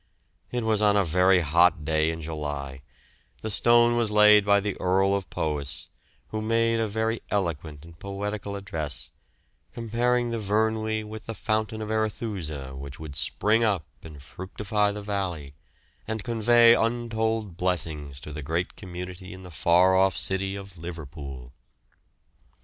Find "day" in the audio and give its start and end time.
1.85-2.09